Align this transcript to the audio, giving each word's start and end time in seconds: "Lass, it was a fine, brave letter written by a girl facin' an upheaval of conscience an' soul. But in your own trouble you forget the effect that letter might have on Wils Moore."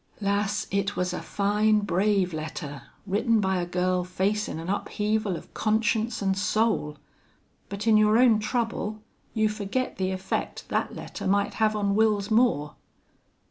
"Lass, 0.19 0.65
it 0.71 0.95
was 0.95 1.13
a 1.13 1.21
fine, 1.21 1.81
brave 1.81 2.33
letter 2.33 2.81
written 3.05 3.39
by 3.39 3.57
a 3.61 3.67
girl 3.67 4.03
facin' 4.03 4.57
an 4.57 4.67
upheaval 4.67 5.35
of 5.35 5.53
conscience 5.53 6.23
an' 6.23 6.33
soul. 6.33 6.97
But 7.69 7.85
in 7.85 7.97
your 7.97 8.17
own 8.17 8.39
trouble 8.39 9.03
you 9.35 9.47
forget 9.47 9.97
the 9.97 10.09
effect 10.09 10.67
that 10.69 10.95
letter 10.95 11.27
might 11.27 11.53
have 11.53 11.75
on 11.75 11.93
Wils 11.95 12.31
Moore." 12.31 12.77